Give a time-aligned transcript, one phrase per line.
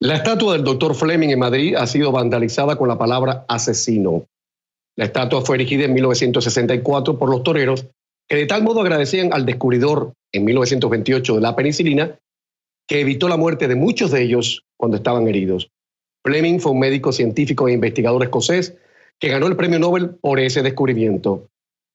[0.00, 4.26] La estatua del doctor Fleming en Madrid ha sido vandalizada con la palabra asesino.
[4.96, 7.86] La estatua fue erigida en 1964 por los toreros
[8.28, 12.16] que de tal modo agradecían al descubridor en 1928 de la penicilina
[12.86, 15.68] que evitó la muerte de muchos de ellos cuando estaban heridos.
[16.24, 18.76] Fleming fue un médico científico e investigador escocés
[19.18, 21.48] que ganó el premio Nobel por ese descubrimiento.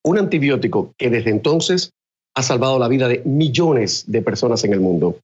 [0.03, 1.93] Un antibiótico que desde entonces
[2.35, 5.19] ha salvado la vida de millones de personas en el mundo.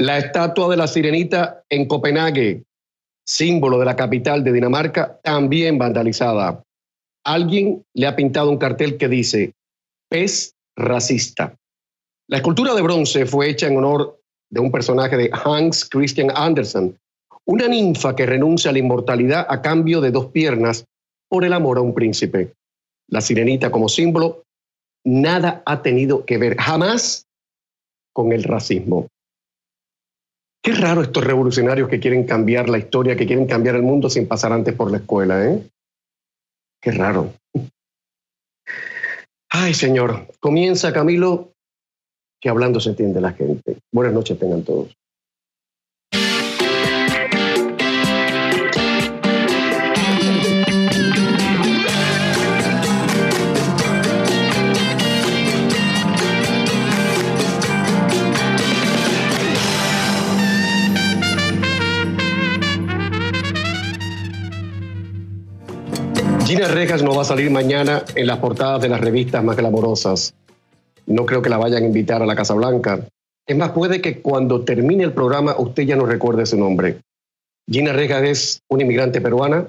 [0.00, 2.62] La estatua de la sirenita en Copenhague,
[3.26, 6.62] símbolo de la capital de Dinamarca, también vandalizada.
[7.24, 9.54] Alguien le ha pintado un cartel que dice,
[10.08, 11.56] pez racista.
[12.28, 16.96] La escultura de bronce fue hecha en honor de un personaje de Hans Christian Andersen,
[17.44, 20.84] una ninfa que renuncia a la inmortalidad a cambio de dos piernas
[21.28, 22.54] por el amor a un príncipe.
[23.08, 24.44] La sirenita como símbolo
[25.04, 27.26] nada ha tenido que ver jamás
[28.12, 29.08] con el racismo.
[30.68, 34.28] Qué raro estos revolucionarios que quieren cambiar la historia, que quieren cambiar el mundo sin
[34.28, 35.66] pasar antes por la escuela, ¿eh?
[36.78, 37.32] Qué raro.
[39.48, 41.54] Ay, señor, comienza Camilo,
[42.38, 43.78] que hablando se entiende la gente.
[43.90, 44.94] Buenas noches tengan todos.
[66.48, 70.32] Gina Rejas no va a salir mañana en las portadas de las revistas más glamorosas.
[71.04, 73.00] No creo que la vayan a invitar a la Casa Blanca.
[73.46, 77.00] Es más, puede que cuando termine el programa usted ya no recuerde su nombre.
[77.70, 79.66] Gina Rejas es una inmigrante peruana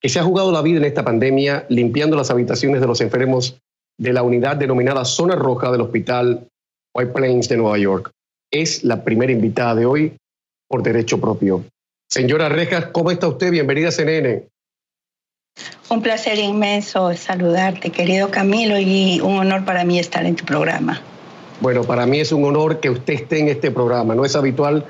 [0.00, 3.56] que se ha jugado la vida en esta pandemia limpiando las habitaciones de los enfermos
[4.00, 6.44] de la unidad denominada Zona Roja del Hospital
[6.92, 8.10] White Plains de Nueva York.
[8.50, 10.16] Es la primera invitada de hoy
[10.66, 11.62] por derecho propio.
[12.10, 13.52] Señora Rejas, ¿cómo está usted?
[13.52, 14.42] Bienvenida a CNN.
[15.90, 21.00] Un placer inmenso saludarte, querido Camilo, y un honor para mí estar en tu programa.
[21.60, 24.14] Bueno, para mí es un honor que usted esté en este programa.
[24.14, 24.84] No es habitual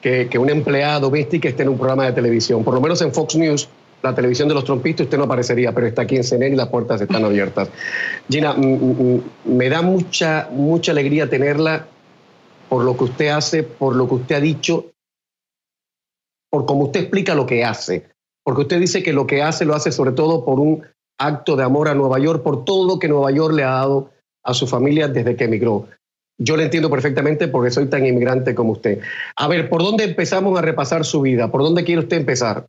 [0.00, 2.62] que, una empleada doméstica esté en un programa de televisión.
[2.62, 3.68] Por lo menos en Fox News,
[4.02, 6.68] la televisión de los trompistas, usted no aparecería, pero está aquí en CNN y las
[6.68, 7.68] puertas están abiertas.
[8.30, 8.54] Gina,
[9.44, 11.86] me da mucha, mucha alegría tenerla
[12.68, 14.86] por lo que usted hace, por lo que usted ha dicho,
[16.50, 18.15] por cómo usted explica lo que hace
[18.46, 20.86] porque usted dice que lo que hace lo hace sobre todo por un
[21.18, 24.12] acto de amor a Nueva York, por todo lo que Nueva York le ha dado
[24.44, 25.88] a su familia desde que emigró.
[26.38, 29.00] Yo le entiendo perfectamente porque soy tan inmigrante como usted.
[29.34, 31.50] A ver, ¿por dónde empezamos a repasar su vida?
[31.50, 32.68] ¿Por dónde quiere usted empezar?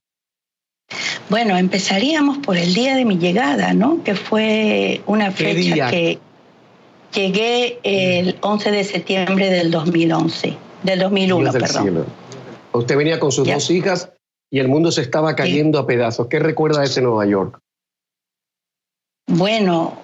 [1.29, 4.03] Bueno, empezaríamos por el día de mi llegada, ¿no?
[4.03, 6.17] Que fue una fecha que
[7.13, 12.05] llegué el 11 de septiembre del 2011, del 2001, perdón.
[12.73, 14.11] Usted venía con sus dos hijas
[14.49, 16.27] y el mundo se estaba cayendo a pedazos.
[16.27, 17.59] ¿Qué recuerda de ese Nueva York?
[19.27, 19.99] Bueno,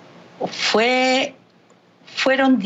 [0.47, 1.33] fue,
[2.05, 2.61] fueron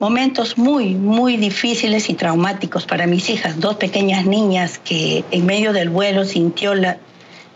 [0.00, 5.72] momentos muy, muy difíciles y traumáticos para mis hijas, dos pequeñas niñas que en medio
[5.72, 6.98] del vuelo sintió la,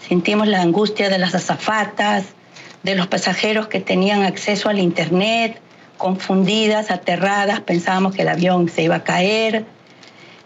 [0.08, 2.26] sentimos la angustia de las azafatas,
[2.84, 5.60] de los pasajeros que tenían acceso al Internet,
[5.96, 9.66] confundidas, aterradas, pensábamos que el avión se iba a caer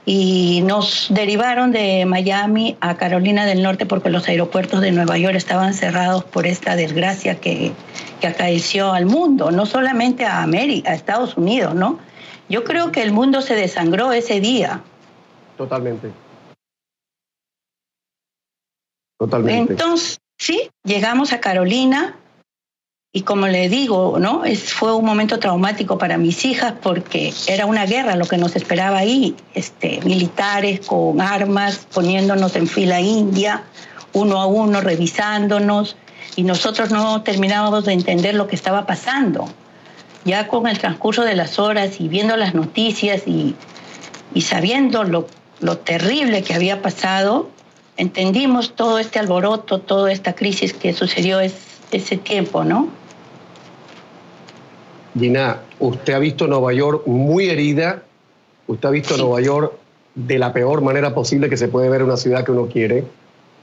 [0.05, 5.37] y nos derivaron de Miami a Carolina del Norte porque los aeropuertos de Nueva York
[5.37, 7.73] estaban cerrados por esta desgracia que,
[8.21, 11.99] que acaeció al mundo, no solamente a América, a Estados Unidos, ¿no?
[12.49, 14.83] Yo creo que el mundo se desangró ese día.
[15.57, 16.11] Totalmente.
[19.19, 19.75] Totalmente.
[19.75, 22.17] Entonces, sí, llegamos a Carolina
[23.15, 24.47] y como le digo, ¿no?
[24.47, 28.57] Es, fue un momento traumático para mis hijas porque era una guerra lo que nos
[28.57, 33.65] esperaba ahí, este, militares con armas, poniéndonos en fila india,
[34.15, 35.97] uno a uno, revisándonos,
[36.37, 39.47] y nosotros no terminábamos de entender lo que estaba pasando.
[40.25, 43.55] Ya con el transcurso de las horas y viendo las noticias y,
[44.33, 45.27] y sabiendo lo,
[45.61, 47.51] lo terrible que había pasado,
[47.99, 53.02] entendimos todo este alboroto, toda esta crisis que sucedió ese tiempo, ¿no?
[55.19, 58.03] Gina, usted ha visto Nueva York muy herida,
[58.67, 59.73] usted ha visto Nueva York
[60.15, 63.05] de la peor manera posible que se puede ver una ciudad que uno quiere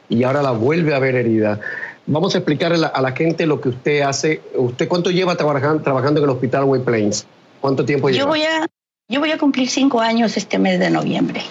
[0.09, 1.59] y ahora la vuelve a ver herida.
[2.05, 4.41] Vamos a explicarle a la, gente lo que usted hace.
[4.55, 7.25] ¿Usted cuánto lleva trabajando, trabajando en el hospital White Plains?
[7.61, 8.23] ¿Cuánto tiempo lleva?
[8.23, 8.65] Yo voy, a,
[9.07, 11.41] yo voy a cumplir cinco años este mes de noviembre.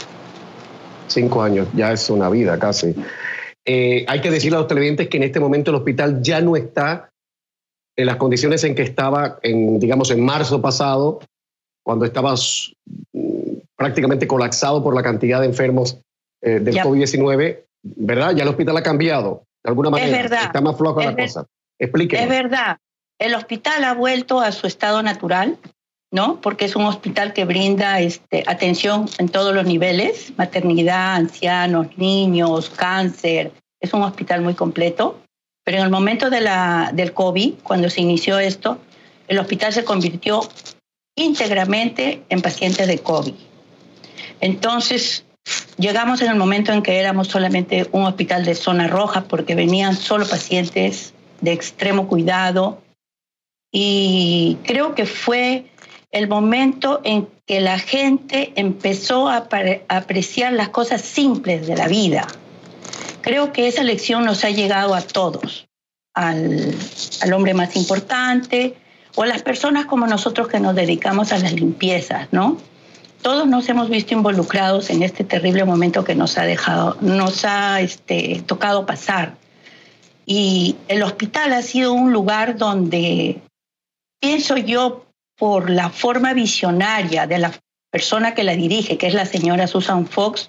[1.06, 2.94] Cinco años, ya es una vida casi.
[3.64, 6.56] Eh, hay que decirle a los televidentes que en este momento el hospital ya no
[6.56, 7.08] está
[7.98, 11.18] en las condiciones en que estaba, en, digamos, en marzo pasado,
[11.82, 15.98] cuando estaba mm, prácticamente colapsado por la cantidad de enfermos
[16.40, 18.36] eh, del COVID-19, ¿verdad?
[18.36, 20.16] Ya el hospital ha cambiado, de alguna manera.
[20.16, 20.44] Es verdad.
[20.44, 21.44] Está más flojo la cosa.
[21.76, 22.22] Explíquenos.
[22.22, 22.78] Es verdad.
[23.18, 25.58] El hospital ha vuelto a su estado natural,
[26.12, 26.40] ¿no?
[26.40, 32.70] Porque es un hospital que brinda este, atención en todos los niveles, maternidad, ancianos, niños,
[32.70, 33.50] cáncer.
[33.80, 35.18] Es un hospital muy completo.
[35.68, 36.40] Pero en el momento de
[36.94, 38.78] del COVID, cuando se inició esto,
[39.26, 40.40] el hospital se convirtió
[41.14, 43.34] íntegramente en pacientes de COVID.
[44.40, 45.26] Entonces,
[45.76, 49.94] llegamos en el momento en que éramos solamente un hospital de zona roja porque venían
[49.94, 51.12] solo pacientes
[51.42, 52.80] de extremo cuidado
[53.70, 55.66] y creo que fue
[56.12, 59.46] el momento en que la gente empezó a,
[59.88, 62.26] apreciar las cosas simples de la vida.
[63.20, 65.68] Creo que esa lección nos ha llegado a todos,
[66.14, 66.74] al,
[67.20, 68.74] al hombre más importante
[69.14, 72.58] o a las personas como nosotros que nos dedicamos a las limpiezas, ¿no?
[73.22, 77.80] Todos nos hemos visto involucrados en este terrible momento que nos ha dejado, nos ha
[77.80, 79.34] este, tocado pasar.
[80.24, 83.40] Y el hospital ha sido un lugar donde,
[84.20, 85.06] pienso yo,
[85.36, 87.52] por la forma visionaria de la
[87.90, 90.48] persona que la dirige, que es la señora Susan Fox,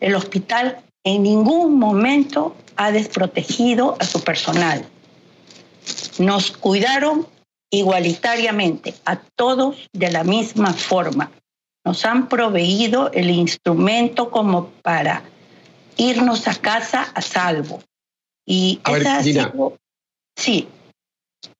[0.00, 4.84] el hospital en ningún momento ha desprotegido a su personal.
[6.18, 7.26] Nos cuidaron
[7.70, 11.30] igualitariamente a todos de la misma forma.
[11.84, 15.22] Nos han proveído el instrumento como para
[15.96, 17.80] irnos a casa a salvo.
[18.46, 19.52] Y a ver, Gina,
[20.36, 20.68] sí.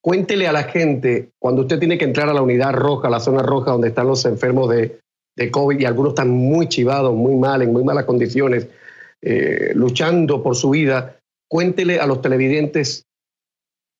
[0.01, 3.41] Cuéntele a la gente, cuando usted tiene que entrar a la unidad roja, la zona
[3.41, 4.99] roja donde están los enfermos de,
[5.35, 8.67] de COVID y algunos están muy chivados, muy mal, en muy malas condiciones,
[9.25, 11.17] eh, luchando por su vida,
[11.49, 13.05] cuéntele a los televidentes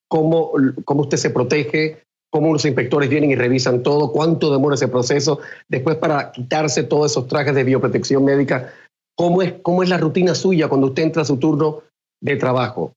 [0.06, 0.52] cómo,
[0.84, 5.40] cómo usted se protege, cómo los inspectores vienen y revisan todo, cuánto demora ese proceso,
[5.68, 8.72] después para quitarse todos esos trajes de bioprotección médica,
[9.16, 11.82] cómo es, cómo es la rutina suya cuando usted entra a su turno
[12.20, 12.92] de trabajo.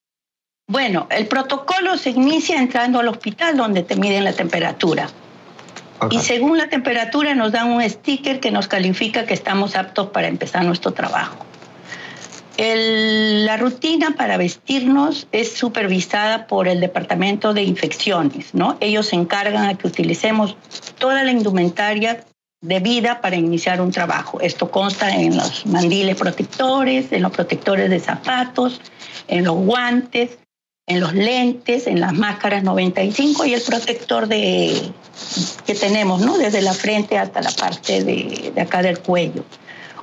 [0.69, 5.09] Bueno, el protocolo se inicia entrando al hospital donde te miden la temperatura.
[6.12, 10.27] Y según la temperatura nos dan un sticker que nos califica que estamos aptos para
[10.27, 11.46] empezar nuestro trabajo.
[12.57, 18.77] La rutina para vestirnos es supervisada por el Departamento de Infecciones, ¿no?
[18.80, 20.57] Ellos se encargan a que utilicemos
[20.98, 22.25] toda la indumentaria
[22.62, 24.42] debida para iniciar un trabajo.
[24.42, 28.81] Esto consta en los mandiles protectores, en los protectores de zapatos,
[29.27, 30.39] en los guantes,
[30.88, 34.92] en los lentes, en las máscaras 95 y el protector de,
[35.65, 36.38] que tenemos, ¿no?
[36.38, 39.44] Desde la frente hasta la parte de, acá del cuello.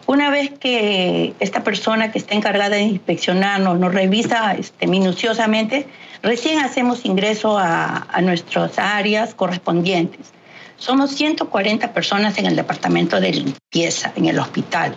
[0.06, 5.86] Una vez que esta persona que está encargada de inspeccionarnos nos revisa este, minuciosamente,
[6.22, 10.32] recién hacemos ingreso a, a nuestras áreas correspondientes.
[10.76, 14.96] Somos 140 personas en el departamento de limpieza, en el hospital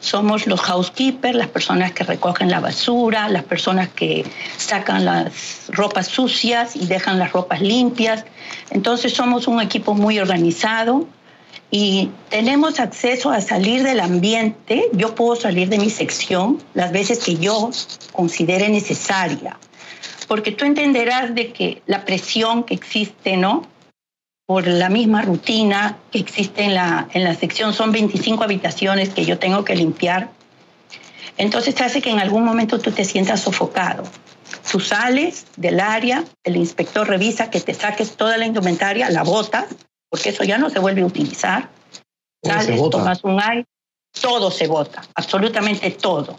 [0.00, 4.24] somos los housekeepers, las personas que recogen la basura, las personas que
[4.56, 8.24] sacan las ropas sucias y dejan las ropas limpias.
[8.70, 11.06] Entonces somos un equipo muy organizado
[11.70, 14.88] y tenemos acceso a salir del ambiente.
[14.92, 17.70] Yo puedo salir de mi sección las veces que yo
[18.12, 19.58] considere necesaria,
[20.26, 23.68] porque tú entenderás de que la presión que existe, ¿no?
[24.50, 27.72] por la misma rutina que existe en la, en la sección.
[27.72, 30.30] Son 25 habitaciones que yo tengo que limpiar.
[31.36, 34.02] Entonces hace que en algún momento tú te sientas sofocado.
[34.68, 39.68] Tú sales del área, el inspector revisa que te saques toda la indumentaria, la bota,
[40.10, 41.70] porque eso ya no se vuelve a utilizar.
[42.42, 43.66] Sales, tomas un aire,
[44.20, 46.38] todo se bota, absolutamente todo.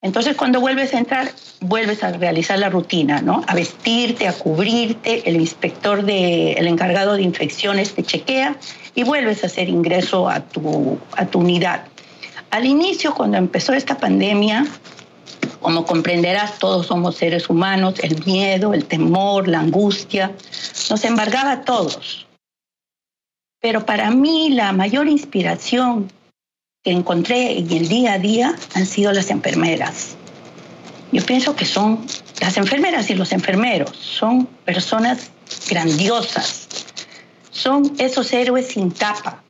[0.00, 3.42] Entonces, cuando vuelves a entrar, vuelves a realizar la rutina, ¿no?
[3.48, 8.56] A vestirte, a cubrirte, el inspector, de, el encargado de infecciones te chequea
[8.94, 11.84] y vuelves a hacer ingreso a tu, a tu unidad.
[12.50, 14.66] Al inicio, cuando empezó esta pandemia,
[15.60, 20.30] como comprenderás, todos somos seres humanos, el miedo, el temor, la angustia,
[20.90, 22.27] nos embargaba a todos.
[23.60, 26.10] Pero para mí la mayor inspiración
[26.84, 30.16] que encontré en el día a día han sido las enfermeras.
[31.10, 32.06] Yo pienso que son
[32.40, 35.30] las enfermeras y los enfermeros, son personas
[35.68, 36.68] grandiosas,
[37.50, 39.42] son esos héroes sin tapa,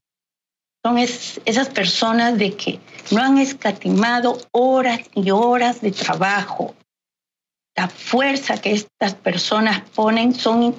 [0.85, 6.75] son esas personas de que no han escatimado horas y horas de trabajo.
[7.77, 10.75] La fuerza que estas personas ponen son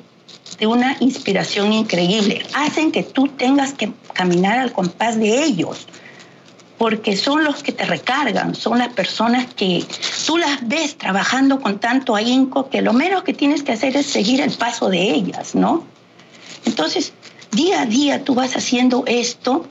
[0.59, 2.45] de una inspiración increíble.
[2.53, 5.87] Hacen que tú tengas que caminar al compás de ellos
[6.79, 9.83] porque son los que te recargan, son las personas que
[10.25, 14.05] tú las ves trabajando con tanto ahínco que lo menos que tienes que hacer es
[14.05, 15.83] seguir el paso de ellas, ¿no?
[16.65, 17.11] Entonces,
[17.51, 19.65] día a día tú vas haciendo esto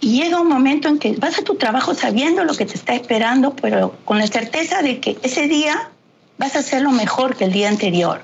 [0.00, 2.94] Y llega un momento en que vas a tu trabajo sabiendo lo que te está
[2.94, 5.90] esperando, pero con la certeza de que ese día
[6.36, 8.22] vas a hacerlo mejor que el día anterior.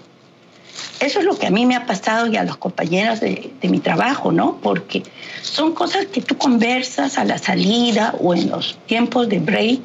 [1.01, 3.69] Eso es lo que a mí me ha pasado y a los compañeros de, de,
[3.69, 4.59] mi trabajo, ¿no?
[4.63, 5.03] Porque
[5.43, 9.81] son cosas que tú conversas a la salida o en los tiempos de break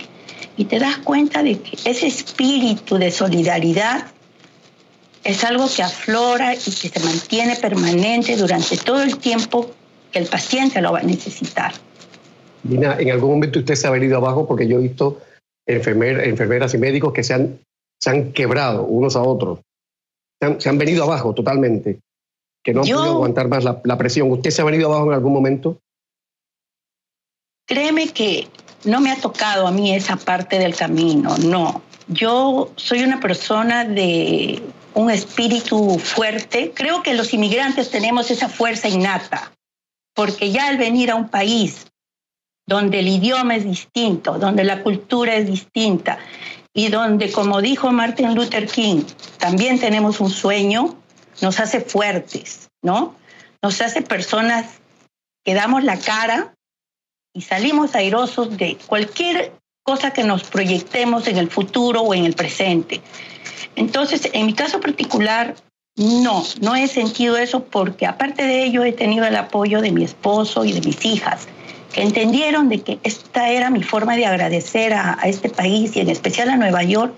[0.55, 4.07] y te das cuenta de que ese espíritu de solidaridad
[5.23, 9.71] es algo que aflora y que se mantiene permanente durante todo el tiempo
[10.11, 11.73] que el paciente lo va a necesitar.
[12.63, 14.47] Dina, ¿en algún momento usted se ha venido abajo?
[14.47, 15.21] Porque yo he visto
[15.65, 17.59] enfermeras y médicos que se han,
[17.99, 19.59] se han quebrado unos a otros.
[20.39, 21.99] Se han, venido abajo totalmente,
[22.63, 24.31] que no han podido aguantar más la, la presión.
[24.31, 25.77] ¿Usted se ha venido abajo en algún momento?
[27.67, 28.47] Créeme que
[28.85, 31.81] no me ha tocado a mí esa parte del camino, no.
[32.07, 36.71] Yo soy una persona de un espíritu fuerte.
[36.73, 39.51] Creo que los inmigrantes tenemos esa fuerza innata,
[40.15, 41.85] porque ya al venir a un país
[42.65, 46.19] donde el idioma es distinto, donde la cultura es distinta
[46.79, 49.03] y donde, como dijo Martin Luther King,
[49.37, 50.95] también tenemos un sueño,
[51.41, 53.15] nos hace fuertes, ¿no?
[53.61, 54.65] Nos hace personas
[55.43, 56.55] que damos la cara
[57.33, 59.51] y salimos airosos de cualquier
[59.83, 63.01] cosa que nos proyectemos en el futuro o en el presente.
[63.75, 65.55] Entonces, en mi caso particular,
[65.97, 70.05] no, no he sentido eso porque aparte de ello he tenido el apoyo de mi
[70.05, 71.49] esposo y de mis hijas,
[71.93, 76.09] que entendieron de que esta era mi forma de agradecer a, este país y en
[76.09, 77.13] especial a Nueva York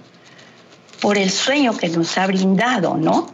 [1.02, 3.34] por el sueño que nos ha brindado, ¿no?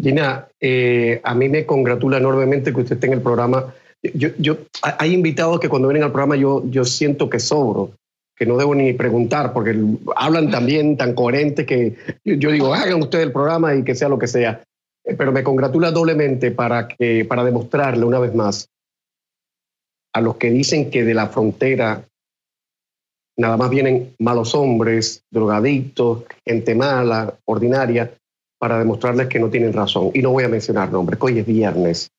[0.00, 3.74] Gina, eh, a mí me congratula enormemente que usted esté en el programa.
[4.14, 7.92] Yo, yo, hay invitados que cuando vienen al programa yo, yo siento que sobro
[8.38, 9.76] que no debo ni preguntar, porque
[10.14, 14.18] hablan también tan coherente que yo digo, hagan ustedes el programa y que sea lo
[14.18, 14.62] que sea.
[15.04, 18.68] Eh, pero me congratula doblemente para, que, para demostrarle una vez más
[20.12, 22.04] a los que dicen que de la frontera
[23.36, 28.12] nada más vienen malos hombres, drogadictos, gente mala, ordinaria,
[28.58, 30.10] para demostrarles que no tienen razón.
[30.12, 32.10] Y no voy a mencionar nombres, que hoy es viernes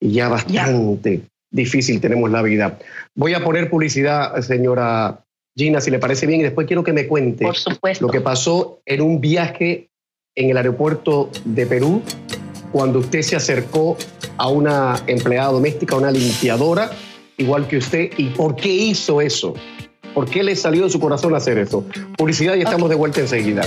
[0.00, 2.78] y ya bastante difícil tenemos la vida.
[3.14, 5.20] Voy a poner publicidad, señora
[5.56, 7.46] Gina, si le parece bien, y después quiero que me cuente
[8.00, 9.88] lo que pasó en un viaje
[10.34, 12.02] en el aeropuerto de Perú
[12.72, 13.96] cuando usted se acercó
[14.36, 16.90] a una empleada doméstica, una limpiadora,
[17.36, 19.54] igual que usted, y por qué hizo eso.
[20.14, 21.84] ¿Por qué le salió de su corazón hacer eso?
[22.16, 23.62] Publicidad y estamos de vuelta enseguida.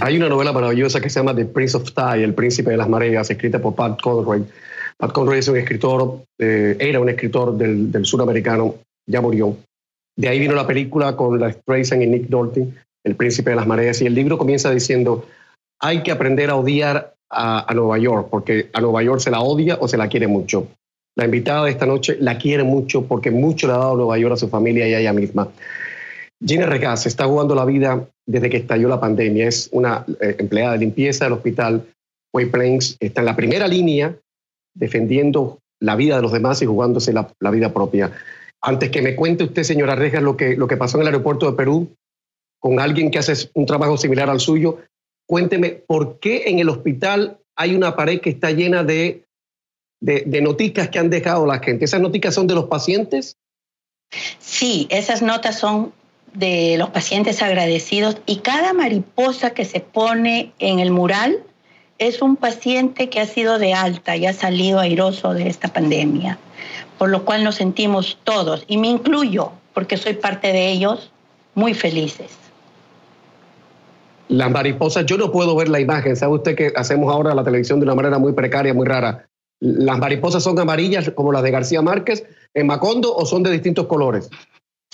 [0.00, 2.88] Hay una novela maravillosa que se llama The Prince of Tide, El Príncipe de las
[2.88, 4.44] Mareas, escrita por Pat Conroy.
[4.96, 9.56] Pat Conroy es un escritor, eh, era un escritor del, del suramericano, ya murió.
[10.16, 12.66] De ahí vino la película con la Streisand y Nick Nolte,
[13.04, 15.26] El Príncipe de las Mareas, y el libro comienza diciendo,
[15.80, 19.76] hay que aprender a odiar a, Nueva York, porque a Nueva York se la odia
[19.80, 20.68] o se la quiere mucho.
[21.16, 24.34] La invitada de esta noche la quiere mucho porque mucho le ha dado Nueva York
[24.34, 25.48] a su familia y a ella misma.
[26.44, 29.48] Gina Regaz está jugando la vida desde que estalló la pandemia.
[29.48, 31.86] Es una eh, empleada de limpieza del hospital
[32.32, 32.96] White Plains.
[33.00, 34.14] Está en la primera línea
[34.74, 38.12] defendiendo la vida de los demás y jugándose la, vida propia.
[38.62, 41.50] Antes que me cuente usted, señora Regas, lo que, lo que pasó en el aeropuerto
[41.50, 41.96] de Perú
[42.58, 44.78] con alguien que hace un trabajo similar al suyo,
[45.26, 49.24] cuénteme por qué en el hospital hay una pared que está llena de,
[50.00, 51.84] de, de que han dejado la gente.
[51.84, 53.36] ¿Esas noticas son de los pacientes?
[54.38, 55.92] Sí, esas notas son
[56.32, 61.42] de los pacientes agradecidos y cada mariposa que se pone en el mural
[61.98, 66.38] es un paciente que ha sido de alta y ha salido airoso de esta pandemia,
[66.98, 71.10] por lo cual nos sentimos todos, y me incluyo, porque soy parte de ellos,
[71.54, 72.36] muy felices.
[74.28, 77.78] Las mariposas, yo no puedo ver la imagen, sabe usted que hacemos ahora la televisión
[77.78, 79.28] de una manera muy precaria, muy rara.
[79.60, 83.86] ¿Las mariposas son amarillas como las de García Márquez en Macondo o son de distintos
[83.86, 84.28] colores?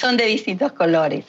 [0.02, 1.25] son de distintos colores.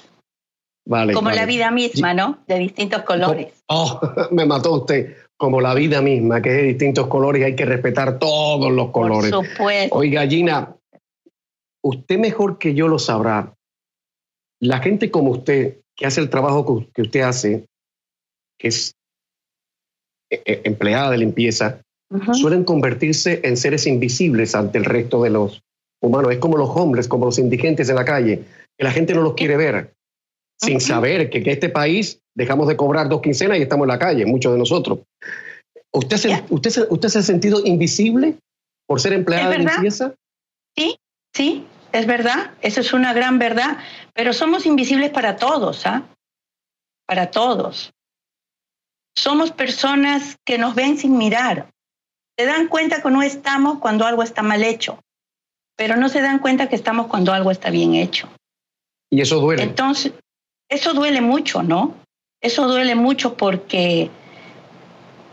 [0.86, 2.40] Vale, como la vida misma, ¿no?
[2.48, 3.64] De distintos colores.
[3.68, 4.02] Oh,
[4.32, 5.16] me mató usted.
[5.38, 8.92] Como la vida misma, que es de distintos colores y hay que respetar todos los
[8.92, 9.32] colores.
[9.32, 9.96] Por supuesto.
[9.96, 10.76] Oiga, Gina,
[11.84, 13.54] usted mejor que yo lo sabrá.
[14.62, 17.66] La gente como usted, que hace el trabajo que usted hace,
[18.58, 18.96] que es
[20.30, 21.82] eh, eh, empleada de limpieza,
[22.34, 25.64] suelen convertirse en seres invisibles ante el resto de los
[26.02, 26.32] humanos.
[26.32, 28.44] Es como los hombres, como los indigentes en la calle
[28.78, 29.94] que la gente no los quiere ver,
[30.60, 34.00] sin saber que en este país dejamos de cobrar dos quincenas y estamos en la
[34.00, 35.00] calle, muchos de nosotros.
[35.92, 38.38] ¿Usted se, usted, se, usted se ha sentido invisible
[38.88, 40.14] por ser empleada de limpieza?
[40.76, 40.98] Sí,
[41.34, 41.68] sí.
[41.92, 43.78] es verdad, eso es una gran verdad,
[44.14, 46.04] pero somos invisibles para todos, ¿ah?
[47.06, 47.94] Para todos.
[49.16, 51.70] Somos personas que nos ven sin mirar.
[52.38, 55.00] Se dan cuenta que no estamos cuando algo está mal hecho,
[55.78, 58.28] pero no se dan cuenta que estamos cuando algo está bien hecho.
[59.12, 59.62] Y eso duele.
[59.62, 60.14] Entonces,
[60.68, 62.03] eso duele mucho, ¿no?
[62.44, 64.12] Eso duele mucho porque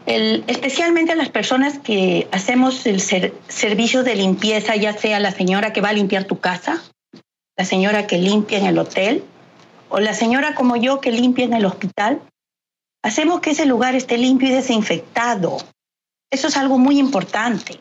[0.07, 5.91] especialmente las personas que hacemos el servicio de limpieza, ya sea la señora que va
[5.91, 6.83] a limpiar tu casa,
[7.57, 9.25] la señora que limpia en el hotel
[9.89, 12.23] o la señora como yo que limpia en el hospital,
[13.03, 15.59] hacemos que ese lugar esté limpio y desinfectado.
[16.31, 17.81] Eso es algo muy importante.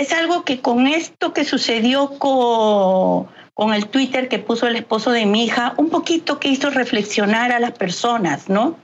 [0.00, 5.26] Es algo que con esto que sucedió con, el Twitter que puso el esposo de
[5.26, 8.78] mi hija, un poquito que hizo reflexionar a las personas, ¿no?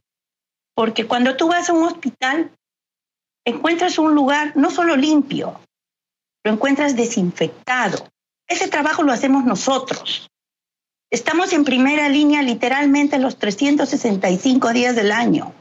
[0.75, 2.50] Porque cuando tú vas a un hospital,
[3.46, 5.58] encuentras un lugar no solo limpio,
[6.44, 8.06] lo encuentras desinfectado.
[8.46, 10.28] Ese trabajo lo hacemos nosotros.
[11.11, 15.54] Estamos en primera línea literalmente los 365 días del año.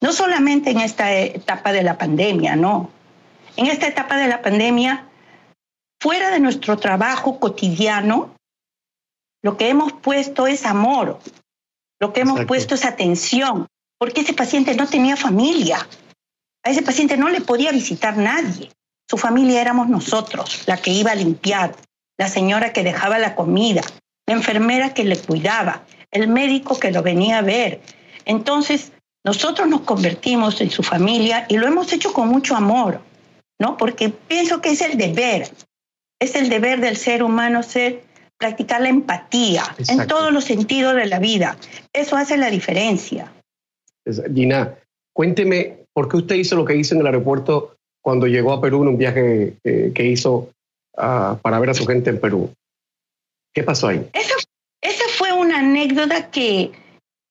[0.00, 2.90] No solamente en esta etapa de la pandemia, no.
[3.56, 5.08] En esta etapa de la pandemia,
[6.00, 8.34] fuera de nuestro trabajo cotidiano,
[9.42, 11.20] lo que hemos puesto es amor,
[12.00, 13.66] lo que hemos puesto es atención,
[13.98, 15.86] porque ese paciente no tenía familia.
[16.64, 18.72] A ese paciente no le podía visitar nadie.
[19.08, 21.76] Su familia éramos nosotros, la que iba a limpiar,
[22.18, 23.82] la señora que dejaba la comida,
[24.26, 27.82] la enfermera que le cuidaba, el médico que lo venía a ver.
[28.24, 28.92] Entonces,
[29.24, 33.00] nosotros nos convertimos en su familia y lo hemos hecho con mucho amor,
[33.64, 33.78] ¿no?
[33.78, 35.48] Porque pienso que es el deber,
[36.20, 38.02] es el deber del ser humano ser
[38.36, 41.56] practicar la empatía en todos los sentidos de la vida.
[41.94, 43.32] Eso hace la diferencia.
[44.34, 44.74] Gina,
[45.14, 48.82] cuénteme, ¿por qué usted hizo lo que hizo en el aeropuerto cuando llegó a Perú
[48.82, 50.50] en un viaje eh, que hizo
[50.98, 52.52] ah, para ver a su gente en Perú?
[53.54, 54.06] ¿Qué pasó ahí?
[54.12, 56.72] Esa, fue una anécdota que,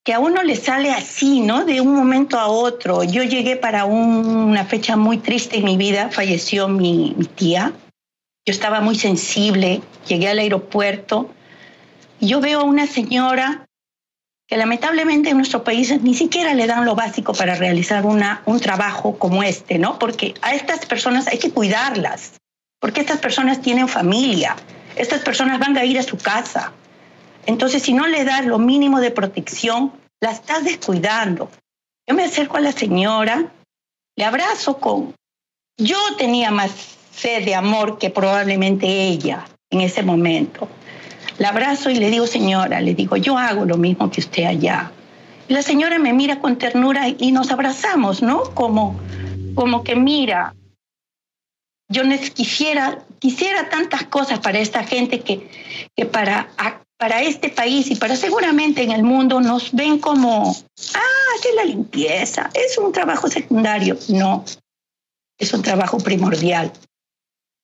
[0.03, 1.63] que a uno le sale así, ¿no?
[1.63, 3.03] De un momento a otro.
[3.03, 7.71] Yo llegué para una fecha muy triste en mi vida, falleció mi, tía.
[8.45, 11.29] Yo estaba muy sensible, llegué al aeropuerto
[12.19, 13.65] y yo veo a una señora
[14.45, 18.59] que lamentablemente en nuestro país ni siquiera le dan lo básico para realizar una, un
[18.59, 19.97] trabajo como este, ¿no?
[19.97, 22.33] Porque a estas personas hay que cuidarlas,
[22.81, 24.57] porque estas personas tienen familia,
[24.97, 26.73] estas personas van a ir a su casa.
[27.45, 31.49] Entonces, si no le das lo mínimo de protección, la estás descuidando.
[32.07, 33.51] Yo me acerco a la señora,
[34.15, 35.13] le abrazo con...
[35.77, 36.71] Yo tenía más
[37.11, 40.67] sed de amor que probablemente ella en ese momento.
[41.37, 44.91] La abrazo y le digo, señora, le digo, yo hago lo mismo que usted allá.
[45.47, 48.43] Y la señora me mira con ternura y nos abrazamos, ¿no?
[48.53, 48.99] Como,
[49.55, 50.53] como que mira,
[51.89, 52.03] yo
[52.33, 55.49] quisiera, quisiera tantas cosas para esta gente que,
[55.95, 56.49] que para,
[57.03, 60.55] para este país y para seguramente en el mundo nos ven como,
[60.95, 63.97] ah, es la limpieza, es un trabajo secundario.
[64.07, 64.45] No,
[65.37, 66.71] es un trabajo primordial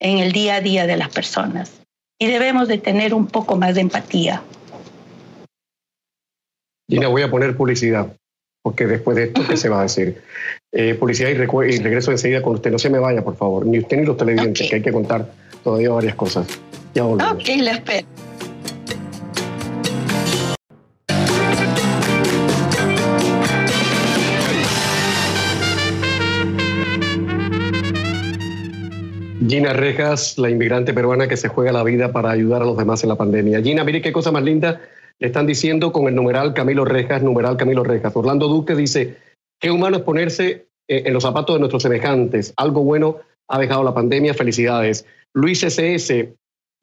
[0.02, 1.71] en el día a día de las personas
[2.19, 4.43] y debemos de tener un poco más de empatía.
[6.89, 8.13] Gina, voy a poner publicidad,
[8.62, 10.21] porque después de esto, ¿qué se va a decir?
[10.73, 12.71] Eh, publicidad y, regreso enseguida con usted.
[12.71, 15.32] No se me vaya, por favor, ni usted ni los televidentes, que hay que contar
[15.63, 16.45] todavía varias cosas.
[16.93, 17.36] Ya volvemos.
[17.36, 18.28] Ok, la espero.
[29.49, 33.01] Gina Rejas, la inmigrante peruana que se juega la vida para ayudar a los demás
[33.01, 33.59] en la pandemia.
[33.63, 34.79] Gina, mire qué cosa más linda
[35.17, 38.15] le están diciendo con el numeral Camilo Rejas, numeral Camilo Rejas.
[38.15, 39.17] Orlando Duque dice,
[39.59, 42.53] qué humano es ponerse eh, en los zapatos de nuestros semejantes.
[42.57, 44.35] Algo bueno ha dejado la pandemia.
[44.35, 45.07] Felicidades.
[45.33, 46.31] Luis SS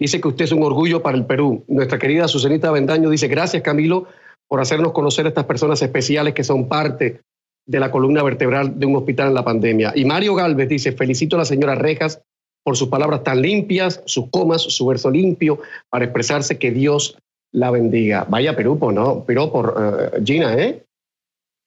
[0.01, 1.65] dice que usted es un orgullo para el Perú.
[1.69, 4.09] Nuestra querida Susanita Vendaño dice, gracias Camilo
[4.49, 7.21] por hacernos conocer a estas personas especiales que son parte
[7.65, 9.93] de la columna vertebral de un hospital en la pandemia.
[9.95, 12.23] Y Mario Galvez dice, felicito a la señora Rejas
[12.67, 17.17] por sus palabras tan limpias, sus comas, su verso limpio, para expresarse que Dios
[17.53, 18.27] la bendiga.
[18.29, 19.25] Vaya piropo, ¿no?
[19.25, 20.83] Piropo, uh, Gina, ¿eh?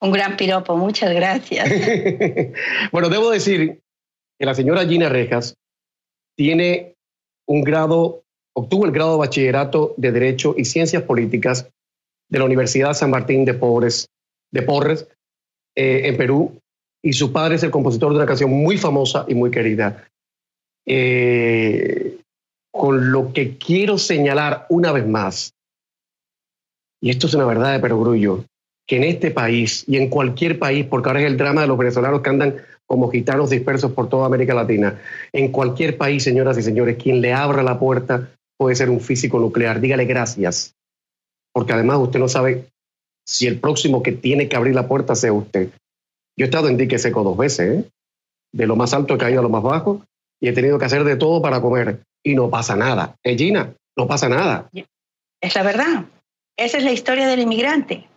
[0.01, 1.69] Un gran piropo, muchas gracias.
[2.91, 3.79] bueno, debo decir
[4.38, 5.55] que la señora Gina Rejas
[6.35, 6.95] tiene
[7.47, 11.69] un grado, obtuvo el grado de bachillerato de Derecho y Ciencias Políticas
[12.27, 14.09] de la Universidad San Martín de, Pobres,
[14.51, 15.07] de Porres
[15.77, 16.59] eh, en Perú
[17.01, 20.09] y su padre es el compositor de una canción muy famosa y muy querida
[20.91, 22.17] eh,
[22.71, 25.54] con lo que quiero señalar una vez más,
[26.99, 28.43] y esto es una verdad de perogrullo,
[28.88, 31.78] que en este país y en cualquier país, porque ahora es el drama de los
[31.78, 32.56] venezolanos que andan
[32.88, 34.99] como gitanos dispersos por toda América Latina,
[35.32, 39.39] en cualquier país, señoras y señores, quien le abra la puerta puede ser un físico
[39.39, 39.80] nuclear.
[39.80, 40.73] Dígale gracias,
[41.54, 42.65] porque además usted no sabe
[43.28, 45.69] si el próximo que tiene que abrir la puerta sea usted.
[46.36, 47.89] Yo he estado en dique seco dos veces, ¿eh?
[48.52, 50.02] de lo más alto he caído a lo más bajo
[50.39, 53.15] y he tenido que hacer de todo para comer y no pasa nada.
[53.23, 53.36] ¿Eh?
[53.95, 54.69] No pasa nada.
[55.41, 56.06] Es la verdad.
[56.58, 58.08] Esa es la historia del inmigrante.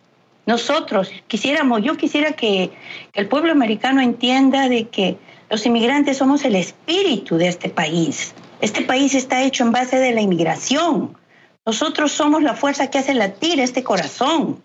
[0.45, 2.71] Nosotros quisiéramos, yo quisiera que,
[3.13, 5.17] el pueblo americano entienda de que
[5.49, 8.33] los inmigrantes somos el espíritu de este país.
[8.59, 11.17] Este país está hecho en base de la inmigración.
[11.65, 14.63] Nosotros somos la fuerza que hace latir este corazón.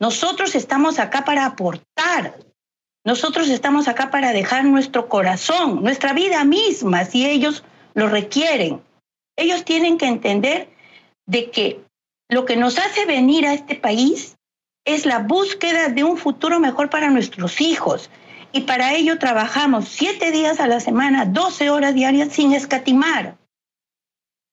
[0.00, 2.38] Nosotros estamos acá para aportar.
[3.04, 8.80] Nosotros estamos acá para dejar nuestro corazón, nuestra vida misma, si ellos lo requieren.
[9.36, 10.68] Ellos tienen que entender
[11.26, 11.80] de que
[12.28, 14.36] lo que nos hace venir a este país
[14.84, 18.10] es la búsqueda de un futuro mejor para nuestros hijos.
[18.52, 23.36] Y para ello trabajamos siete días a la semana, 12 horas diarias sin escatimar.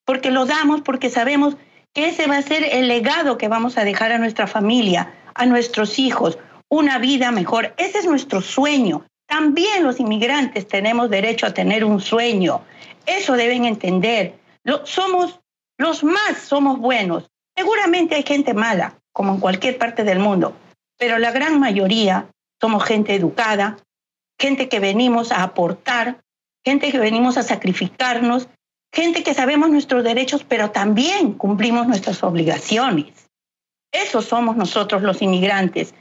[0.04, 1.56] Porque lo damos, porque sabemos
[1.92, 5.46] que ese va a ser el legado que vamos a dejar a nuestra familia, a
[5.46, 6.38] nuestros hijos,
[6.70, 7.74] una vida mejor.
[7.76, 9.04] Ese es nuestro sueño.
[9.26, 12.62] También los inmigrantes tenemos derecho a tener un sueño.
[13.04, 14.38] Eso deben entender.
[14.84, 15.40] somos
[15.76, 17.30] los más somos buenos.
[17.56, 20.54] Seguramente hay gente mala, como en cualquier parte del mundo,
[20.98, 22.26] pero la gran mayoría
[22.60, 23.78] somos gente educada,
[24.38, 26.20] gente que venimos a aportar,
[26.64, 28.48] gente que venimos a sacrificarnos,
[28.92, 33.30] gente que sabemos nuestros derechos, pero también cumplimos nuestras obligaciones.
[33.92, 35.94] Eso somos nosotros los inmigrantes.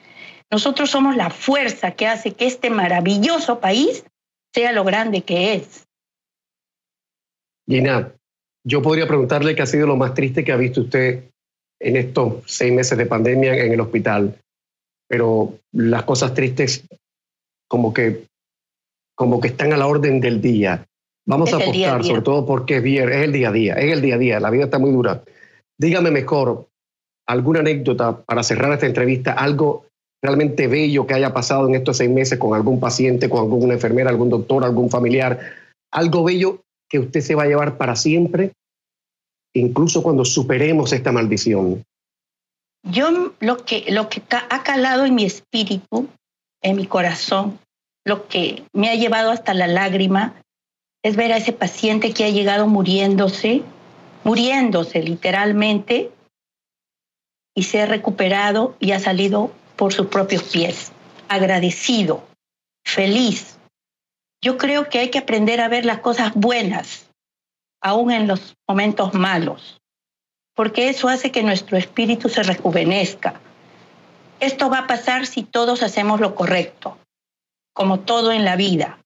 [0.51, 4.03] Nosotros somos la fuerza que hace que este maravilloso país
[4.53, 5.87] sea lo grande que es.
[7.67, 8.11] Gina,
[8.65, 11.29] yo podría preguntarle qué ha sido lo más triste que ha visto usted
[11.79, 14.35] en estos seis meses de pandemia en el hospital,
[15.07, 16.83] pero las cosas tristes
[17.69, 18.25] como que,
[19.15, 20.85] como que están a la orden del día.
[21.27, 24.15] Vamos a apostar, sobre todo porque es, es el día a día, es el día
[24.15, 25.23] a día, la vida está muy dura.
[25.77, 26.67] Dígame mejor,
[27.27, 29.85] alguna anécdota para cerrar esta entrevista, algo
[30.21, 34.09] realmente bello que haya pasado en estos seis meses con algún paciente, con alguna enfermera,
[34.09, 35.39] algún doctor, algún familiar,
[35.91, 38.51] algo bello que usted se va a llevar para siempre
[39.53, 41.83] incluso cuando superemos esta maldición?
[42.83, 46.07] Yo lo que, lo que ha calado en mi espíritu,
[46.61, 47.59] en mi corazón,
[48.05, 50.41] lo que me ha llevado hasta la lágrima,
[51.03, 53.63] es ver a ese paciente que ha llegado muriéndose,
[54.23, 56.11] muriéndose literalmente,
[57.55, 60.91] y se ha recuperado y ha salido por sus propios pies,
[61.29, 62.27] agradecido,
[62.85, 63.57] feliz.
[64.43, 67.09] Yo creo que hay que aprender a ver las cosas buenas
[67.81, 69.79] aún en los momentos malos,
[70.53, 73.39] porque eso hace que nuestro espíritu se rejuvenezca.
[74.41, 76.97] Esto va a pasar si todos hacemos lo correcto,
[77.73, 78.99] como todo en la vida.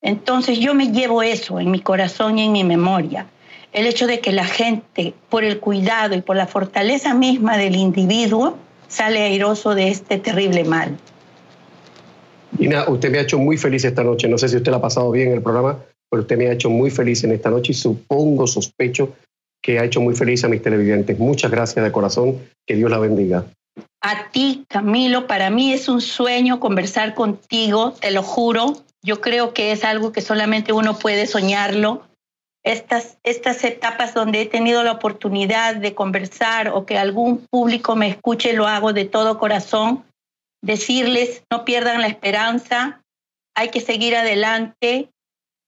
[0.00, 3.26] Entonces yo me llevo eso en mi corazón y en mi memoria,
[3.72, 7.74] el hecho de que la gente, por el cuidado y por la fortaleza misma del
[7.74, 8.56] individuo,
[8.92, 10.98] sale airoso de este terrible mal.
[12.58, 14.28] Ina, usted me ha hecho muy feliz esta noche.
[14.28, 15.78] No sé si usted la ha pasado bien en el programa,
[16.10, 19.14] pero usted me ha hecho muy feliz en esta noche y supongo, sospecho,
[19.62, 21.18] que ha hecho muy feliz a mis televidentes.
[21.18, 23.46] Muchas gracias de corazón, que Dios la bendiga.
[24.02, 28.74] A ti, Camilo, para mí es un sueño conversar contigo, te lo juro.
[29.02, 32.02] Yo creo que es algo que solamente uno puede soñarlo.
[32.64, 38.08] Estas, estas etapas donde he tenido la oportunidad de conversar o que algún público me
[38.08, 40.04] escuche, lo hago de todo corazón.
[40.62, 43.02] Decirles, no pierdan la esperanza,
[43.56, 45.10] hay que seguir adelante,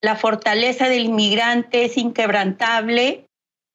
[0.05, 3.27] la fortaleza del inmigrante es inquebrantable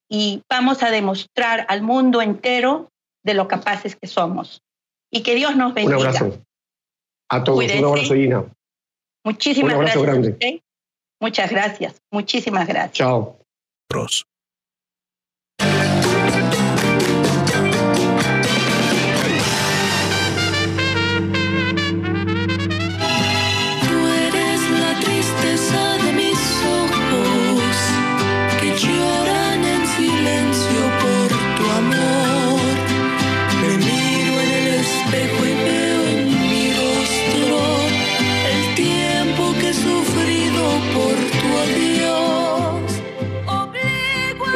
[0.08, 2.88] y vamos a demostrar al mundo entero
[3.24, 4.62] de lo capaces que somos.
[5.12, 5.98] Y que Dios nos bendiga.
[5.98, 6.40] Un abrazo.
[7.28, 7.64] A todos.
[7.64, 8.44] Un abrazo, Ina.
[9.24, 10.38] Muchísimas Un abrazo gracias.
[10.38, 10.62] Grande.
[11.20, 12.00] Muchas gracias.
[12.10, 12.92] Muchísimas gracias.
[12.92, 13.40] Chao.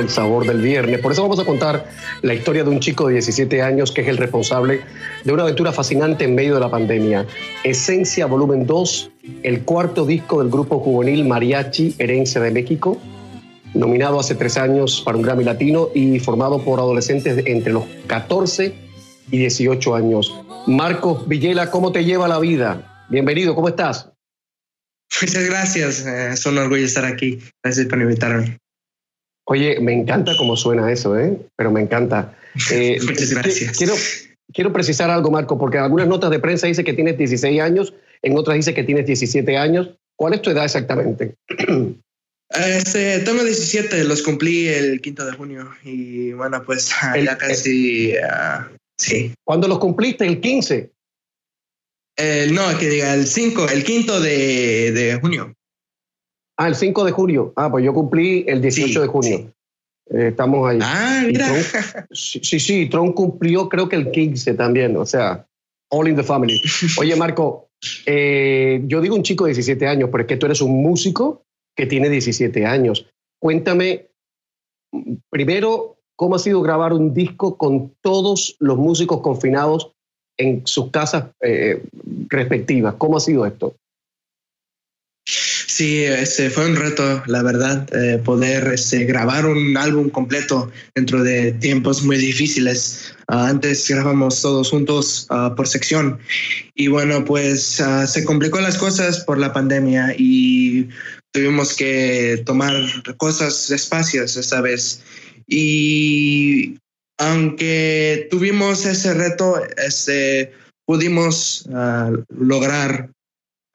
[0.04, 1.00] El sabor del viernes.
[1.00, 1.86] Por eso vamos a contar
[2.22, 4.82] la historia de un chico de 17 años que es el responsable
[5.24, 7.26] de una aventura fascinante en medio de la pandemia.
[7.64, 9.10] Esencia Volumen 2,
[9.42, 13.00] el cuarto disco del grupo juvenil Mariachi Herencia de México,
[13.72, 18.74] nominado hace tres años para un Grammy Latino y formado por adolescentes entre los 14
[19.30, 20.34] y 18 años.
[20.66, 23.06] Marcos Villela, ¿cómo te lleva la vida?
[23.08, 24.10] Bienvenido, ¿cómo estás?
[25.20, 27.38] Muchas gracias, eh, es un orgullo estar aquí.
[27.62, 28.58] Gracias por invitarme.
[29.46, 31.38] Oye, me encanta cómo suena eso, ¿eh?
[31.57, 32.35] Pero me encanta.
[32.70, 33.76] Eh, Muchas gracias.
[33.76, 33.94] Quiero,
[34.52, 37.94] quiero precisar algo, Marco, porque en algunas notas de prensa dice que tienes 16 años,
[38.22, 39.90] en otras dice que tienes 17 años.
[40.16, 41.35] ¿Cuál es tu edad exactamente?
[42.50, 48.14] Este, tengo 17, los cumplí el 5 de junio y bueno, pues El- ya casi,
[48.18, 49.33] ah, sí.
[49.42, 50.24] ¿Cuándo los cumpliste?
[50.26, 50.90] ¿El 15?
[52.16, 55.52] El, no, que diga el 5, el 5 de, de junio.
[56.56, 57.52] Ah, el 5 de julio.
[57.56, 59.38] Ah, pues yo cumplí el 18 Sí, de junio.
[59.38, 59.48] sí.
[60.10, 60.78] Eh, estamos ahí.
[60.82, 61.46] Ah, mira.
[61.48, 62.06] ¿Y Trump?
[62.12, 65.46] Sí, sí, Trump cumplió creo que el 15 también, o sea,
[65.90, 66.60] all in the family.
[66.98, 67.68] Oye, Marco,
[68.06, 71.42] eh, yo digo un chico de 17 años, pero es que tú eres un músico
[71.74, 73.06] que tiene 17 años.
[73.40, 74.08] Cuéntame,
[75.30, 79.92] primero, cómo ha sido grabar un disco con todos los músicos confinados
[80.36, 81.82] en sus casas eh,
[82.28, 82.94] respectivas.
[82.98, 83.74] ¿Cómo ha sido esto?
[85.26, 91.22] Sí, este, fue un reto, la verdad, eh, poder este, grabar un álbum completo dentro
[91.22, 93.14] de tiempos muy difíciles.
[93.28, 96.18] Ah, antes grabamos todos juntos ah, por sección
[96.74, 100.90] y bueno, pues ah, se complicó las cosas por la pandemia y
[101.32, 102.74] tuvimos que tomar
[103.16, 105.02] cosas despacios esta vez.
[105.48, 106.76] Y
[107.18, 110.52] aunque tuvimos ese reto, este,
[110.87, 111.66] pudimos
[112.28, 113.13] lograr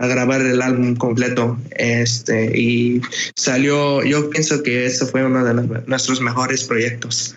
[0.01, 3.01] a grabar el álbum completo este y
[3.35, 7.35] salió yo pienso que eso fue uno de los- nuestros mejores proyectos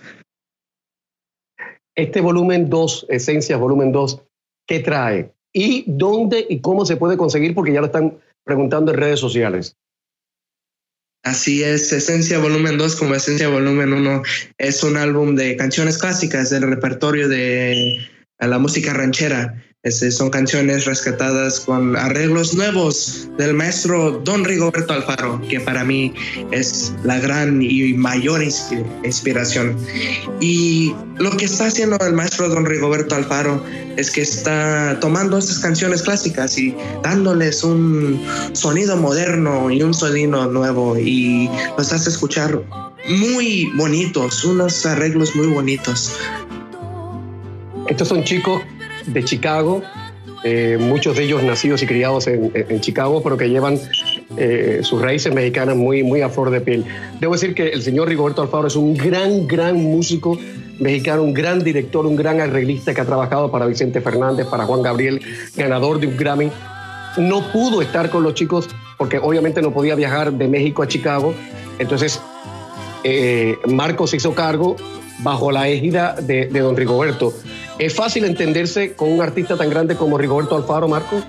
[1.94, 4.22] Este volumen 2, Esencias volumen 2,
[4.66, 5.30] ¿qué trae?
[5.52, 7.54] ¿Y dónde y cómo se puede conseguir?
[7.54, 9.76] Porque ya lo están preguntando en redes sociales.
[11.24, 14.22] así es Esencia volumen 2 como Esencia volumen 1
[14.58, 17.98] es un álbum de canciones clásicas del repertorio de
[18.40, 25.40] la música ranchera Este, son canciones rescatadas con arreglos nuevos del maestro Don Rigoberto Alfaro,
[25.48, 26.14] que para mí
[26.52, 29.76] es la gran y mayor inspi- inspiración.
[30.40, 33.60] Y lo que está haciendo el maestro Don Rigoberto Alfaro
[33.96, 40.46] es que está tomando estas canciones clásicas y dándoles un sonido moderno y un sonido
[40.46, 42.62] nuevo y los hace escuchar
[43.08, 46.14] muy bonitos, unos arreglos muy bonitos.
[47.88, 48.62] Estos son chicos
[49.06, 49.82] de Chicago,
[50.44, 53.78] eh, muchos de ellos nacidos y criados en, Chicago, pero que llevan
[54.36, 56.84] eh, sus raíces mexicanas muy, muy a flor de piel.
[57.20, 60.36] Debo decir que el señor Rigoberto Alfaro es un gran, gran músico
[60.80, 64.82] mexicano, un gran director, un gran arreglista que ha trabajado para Vicente Fernández, para Juan
[64.82, 65.20] Gabriel,
[65.56, 66.50] ganador de un Grammy.
[67.18, 71.34] No pudo estar con los chicos porque obviamente no podía viajar de México a Chicago.
[71.78, 72.20] Entonces,
[73.04, 74.74] eh, Marcos se hizo cargo
[75.20, 77.32] bajo la égida de don Rigoberto.
[77.78, 81.24] ¿Es fácil entenderse con un artista tan grande como Rigoberto Alfaro, Marcos?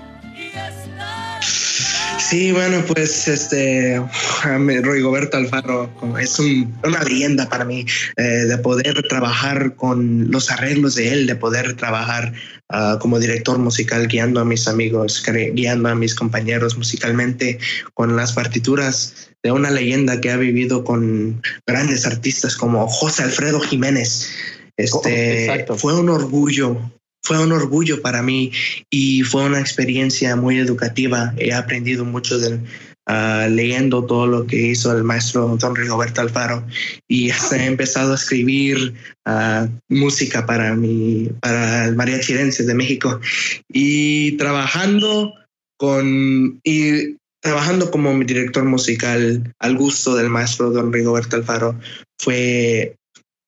[2.18, 4.00] Sí, bueno, pues este
[4.44, 7.84] Rigoberto Alfaro es un- una leyenda para mí
[8.16, 12.32] eh, de poder trabajar con los arreglos de él, de poder trabajar
[12.70, 17.58] ah, como director musical guiando a mis amigos, guiando a mis compañeros musicalmente
[17.92, 23.60] con las partituras de una leyenda que ha vivido con grandes artistas como José Alfredo
[23.60, 24.30] Jiménez.
[24.76, 25.76] Este Exacto.
[25.76, 28.52] fue un orgullo, fue un orgullo para mí
[28.90, 31.32] y fue una experiencia muy educativa.
[31.38, 32.60] He aprendido mucho del,
[33.06, 36.66] ah, leyendo todo lo que hizo el maestro don Rigoberto Alfaro
[37.08, 38.94] y hasta he empezado a escribir
[39.26, 43.20] ah, música para mi para el mariachirense de México
[43.68, 45.34] y trabajando
[45.78, 51.78] con y trabajando como mi director musical al gusto del maestro don Rigoberto Alfaro
[52.18, 52.96] fue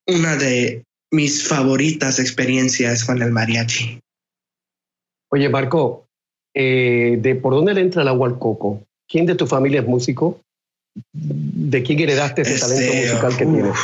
[0.06, 4.00] una de mis favoritas experiencias con el mariachi.
[5.30, 6.06] Oye, Marco,
[6.54, 8.82] eh, de ¿por dónde le entra el agua al coco?
[9.08, 10.40] ¿Quién de tu familia es músico?
[11.12, 13.54] ¿De quién heredaste ese Este, talento musical que uf.
[13.54, 13.76] tienes?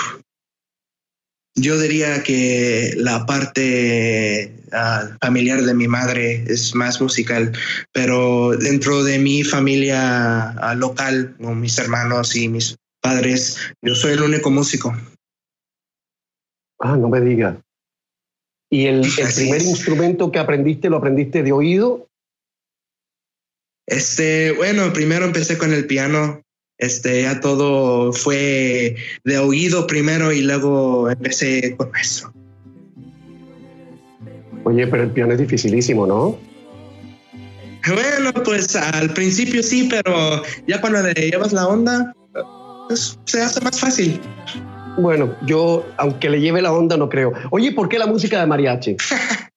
[1.55, 7.53] Yo diría que la parte ah, familiar de mi madre es más musical,
[7.93, 14.13] pero dentro de mi familia ah, local, con mis hermanos y mis padres, yo soy
[14.13, 14.97] el único músico.
[16.83, 17.57] Ah, no me digas.
[18.68, 19.66] ¿Y el, el primer es.
[19.66, 22.09] instrumento que aprendiste lo aprendiste de oído?
[23.87, 26.42] Este, bueno, primero empecé con el piano.
[26.79, 32.33] Este, ya todo fue de oído primero y luego empecé con maestro.
[34.64, 36.37] Oye, pero el piano es dificilísimo, ¿no?
[37.87, 42.12] Bueno, pues al principio sí, pero ya cuando le llevas la onda,
[42.88, 44.21] pues, se hace más fácil.
[44.99, 47.33] Bueno, yo, aunque le lleve la onda, no creo.
[47.51, 48.97] Oye, ¿por qué la música de mariachi?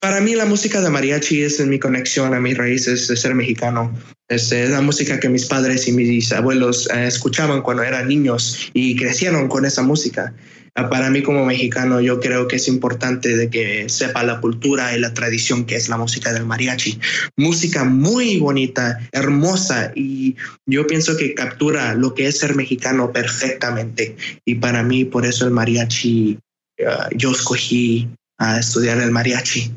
[0.00, 3.92] Para mí la música de mariachi es mi conexión a mis raíces de ser mexicano.
[4.28, 8.96] Es, la música que mis padres y mis abuelos eh, escuchaban cuando eran niños y
[8.96, 10.32] crecieron con esa música.
[10.78, 14.94] Ah, para mí como mexicano yo creo que es importante de que sepa la cultura
[14.94, 17.00] y la tradición que es la música del mariachi.
[17.38, 20.36] Música muy bonita, hermosa y
[20.66, 24.16] yo pienso que captura lo que es ser mexicano perfectamente.
[24.44, 26.38] Y para mí por eso el mariachi,
[26.86, 29.74] ah, yo escogí a estudiar el mariachi.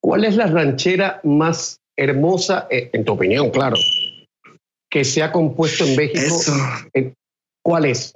[0.00, 3.76] ¿Cuál es la ranchera más hermosa, eh, en tu opinión, claro,
[4.88, 6.40] que se ha compuesto en México?
[7.64, 8.14] ¿Cuál es?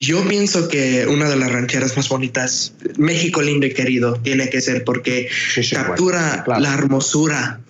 [0.00, 4.60] Yo pienso que una de las rancheras más bonitas, México lindo y querido, tiene que
[4.60, 5.28] ser porque
[5.70, 7.60] captura la hermosura,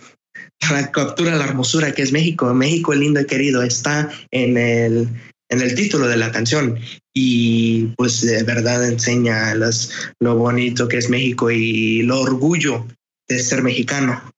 [0.92, 2.52] captura la hermosura que es México.
[2.52, 5.08] México lindo y querido está en el,
[5.48, 6.78] en el título de la canción
[7.14, 12.86] y pues de verdad enseña lo bonito que es México y lo orgullo
[13.28, 14.32] de ser mexicano.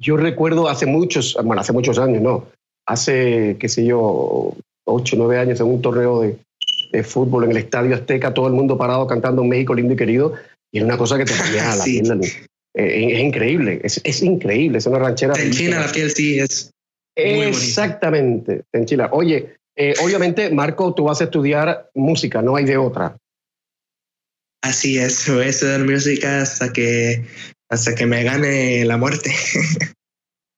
[0.00, 2.48] Yo recuerdo hace muchos, bueno, hace muchos años, ¿no?
[2.86, 4.56] Hace, qué sé yo,
[4.88, 6.38] ocho, nueve años en un torneo de,
[7.04, 10.34] fútbol en el Estadio Azteca, todo el mundo parado cantando México lindo y querido,
[10.72, 12.20] y es una cosa que te cambia la piel.
[12.74, 15.34] Eh, es, increíble, es, increíble, es una ranchera.
[15.40, 16.70] En China la piel sí es.
[17.14, 19.06] Exactamente, en Chile.
[19.10, 23.16] Oye, eh, obviamente, Marco, tú vas a estudiar música, no hay de otra.
[24.62, 27.24] Así es, voy a estudiar música hasta que,
[27.68, 29.30] hasta que me gane la muerte.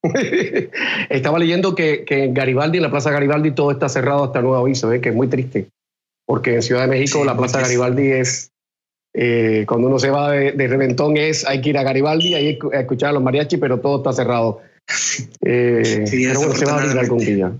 [1.10, 4.56] Estaba leyendo que, que, en Garibaldi, en la Plaza Garibaldi, todo está cerrado hasta nuevo
[4.56, 5.00] aviso, ¿eh?
[5.00, 5.68] que es muy triste.
[6.26, 8.50] Porque en Ciudad de México la Plaza Garibaldi es,
[9.14, 12.68] eh, cuando uno se va de, reventón es, hay que ir a Garibaldi, hay que
[12.72, 14.60] escuchar a los mariachi, pero todo está cerrado.
[15.42, 17.52] Eh, pero bueno, se va a abrir algún día.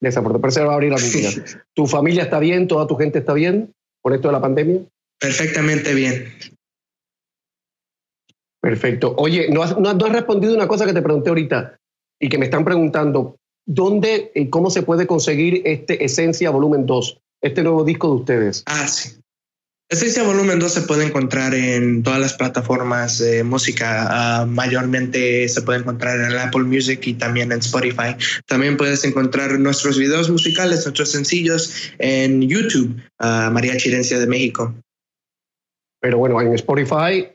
[0.00, 1.30] Desafortunadamente, pero se va a abrir algún día.
[1.74, 2.68] ¿Tu familia está bien?
[2.68, 4.80] ¿Toda tu gente está bien por esto de la pandemia?
[5.20, 6.32] Perfectamente bien.
[8.60, 9.14] Perfecto.
[9.16, 11.77] Oye, no has, no has respondido una cosa que te pregunté ahorita
[12.20, 17.20] y que me están preguntando, ¿dónde y cómo se puede conseguir este Esencia Volumen 2,
[17.42, 18.62] este nuevo disco de ustedes?
[18.66, 19.18] Ah, sí.
[19.90, 24.06] Esencia Volumen 2 se puede encontrar en todas las plataformas de música.
[24.10, 28.14] Ah, mayormente se puede encontrar en Apple Music y también en Spotify.
[28.46, 34.74] También puedes encontrar nuestros videos musicales, nuestros sencillos en YouTube, uh, María Chirencia de México.
[36.00, 37.26] Pero bueno, en Spotify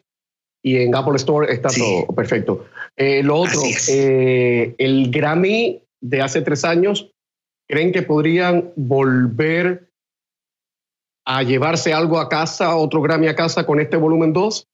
[0.63, 2.65] y en Apple Store está todo perfecto.
[2.95, 7.12] Eh, lo otro, eh, el Grammy de hace tres años,
[7.67, 9.89] ¿creen que podrían volver
[11.26, 14.67] a llevarse algo a casa, otro Grammy a casa con este volumen 2?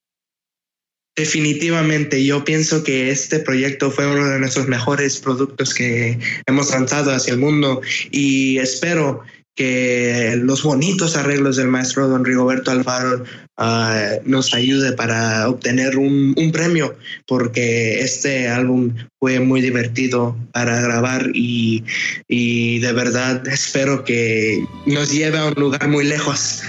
[1.16, 7.10] Definitivamente, yo pienso que este proyecto fue uno de nuestros mejores productos que hemos lanzado
[7.12, 7.80] hacia el mundo
[8.12, 9.22] y espero
[9.56, 13.24] que los bonitos arreglos del maestro don Rigoberto Alfaro
[13.60, 16.96] ah, nos ayude para obtener un, premio,
[17.28, 21.84] porque este álbum fue muy divertido para grabar y,
[22.26, 26.62] y de verdad espero que nos lleve a un lugar muy lejos.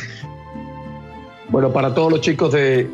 [1.49, 2.87] Bueno, para todos los chicos de,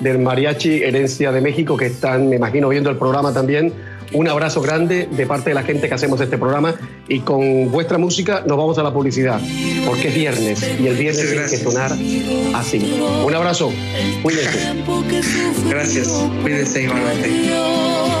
[0.00, 3.72] del Mariachi Herencia de México que están, me imagino, viendo el programa también,
[4.12, 6.74] un abrazo grande de parte de la gente que hacemos este programa
[7.08, 9.40] y con vuestra música nos vamos a la publicidad,
[9.86, 11.92] porque es viernes y el viernes tiene que sonar
[12.54, 13.00] así.
[13.24, 13.72] Un abrazo,
[14.22, 14.74] cuídense.
[15.68, 16.08] Gracias,
[16.42, 18.19] cuídense igualmente.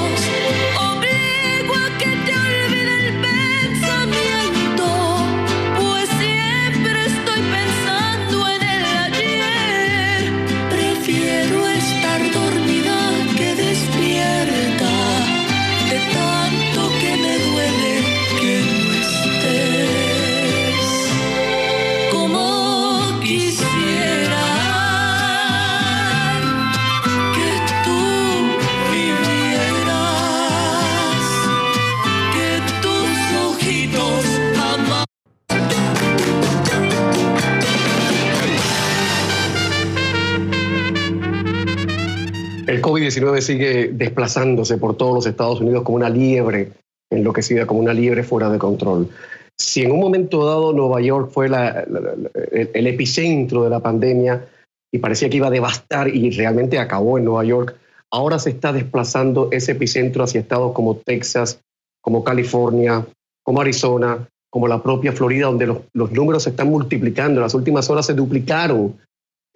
[43.20, 46.72] COVID-19 sigue desplazándose por todos los Estados Unidos como una liebre
[47.10, 49.08] enloquecida, como una liebre fuera de control.
[49.58, 54.46] Si en un momento dado Nueva York fue el, epicentro de la pandemia
[54.92, 57.76] y parecía que iba a devastar y realmente acabó en Nueva York,
[58.10, 61.60] ahora se está desplazando ese epicentro hacia estados como Texas,
[62.00, 63.06] como California,
[63.44, 67.40] como Arizona, como la propia Florida, donde los, los números se están multiplicando.
[67.40, 68.96] En las últimas horas se duplicaron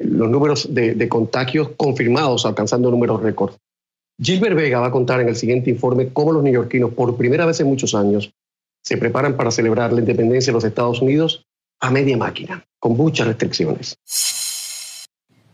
[0.04, 3.54] los números de, contagios confirmados, alcanzando números récord.
[4.20, 7.60] Gilbert Vega va a contar en el siguiente informe cómo los neoyorquinos, por primera vez
[7.60, 8.32] en muchos años,
[8.82, 11.46] se preparan para celebrar la independencia de los Estados Unidos
[11.80, 13.96] a media máquina, con muchas restricciones.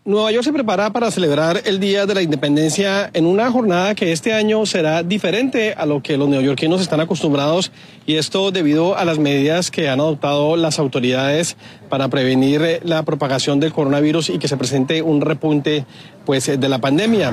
[0.07, 4.13] Nueva York se prepara para celebrar el Día de la Independencia en una jornada que
[4.13, 7.71] este año será diferente a lo que los neoyorquinos están acostumbrados
[8.07, 11.59] y esto debido a las medidas que han adoptado las autoridades
[11.91, 15.85] para prevenir la propagación del coronavirus y que se presente un repunte
[16.25, 17.33] pues de la pandemia.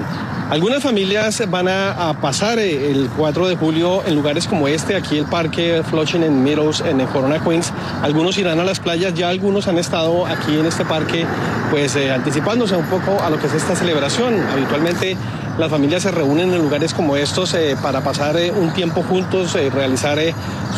[0.49, 5.25] Algunas familias van a, pasar el 4 de julio en lugares como este, aquí el
[5.25, 7.71] parque Flushing en Meadows en Corona Queens.
[8.01, 11.25] Algunos irán a las playas, ya algunos han estado aquí en este parque
[11.69, 12.11] pues eh,
[12.57, 14.41] un poco a lo que es esta celebración.
[14.51, 15.15] Habitualmente
[15.59, 19.55] las familias se reúnen en lugares como estos eh, para pasar eh, un tiempo juntos,
[19.55, 20.17] eh, realizar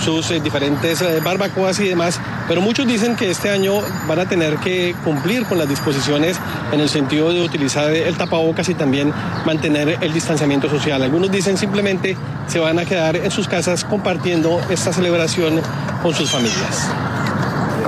[0.04, 4.94] sus diferentes barbacoas y demás, pero muchos dicen que este año van a tener que
[5.06, 6.38] cumplir con las disposiciones
[6.72, 9.14] en el sentido de utilizar el tapabocas y también
[9.46, 11.02] mantener el distanciamiento social.
[11.02, 12.18] Algunos dicen simplemente
[12.48, 15.62] se van a quedar en sus casas compartiendo esta celebración
[16.02, 16.90] con sus familias.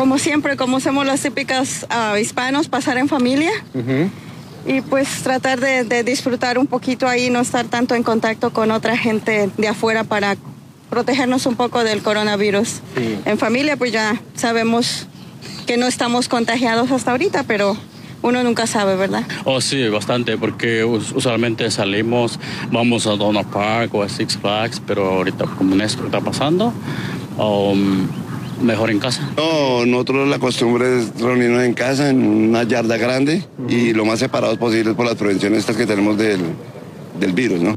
[0.01, 3.51] Como siempre, como somos las típicas uh, hispanos, pasar en familia
[4.65, 8.97] y pues tratar de, disfrutar un poquito ahí, no estar tanto en contacto con otra
[8.97, 10.37] gente de afuera para
[10.89, 12.81] protegernos un poco del coronavirus.
[13.25, 15.05] En familia pues ya sabemos
[15.67, 17.77] que no estamos contagiados hasta ahorita, pero
[18.23, 19.23] uno nunca sabe, ¿verdad?
[19.45, 22.39] Oh, sí, bastante, porque usualmente salimos,
[22.71, 26.73] vamos a Donald Park o a Six Flags, pero ahorita como esto está pasando,
[27.37, 28.07] um,
[28.61, 29.29] mejor en casa?
[29.37, 34.19] No, nosotros la costumbre es reunirnos en casa, en una yarda grande y lo más
[34.19, 36.41] separados posible por las prevenciones estas que tenemos del,
[37.19, 37.75] del virus, ¿no?